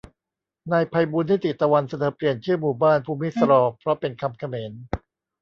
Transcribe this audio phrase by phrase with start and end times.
[0.71, 4.71] นายไพบูลย์ นิติตะวัน เสนอเปลี่ยนชื่อหมู่บ้าน "ภูมิซรอล" เพราะเป็นคำเขมร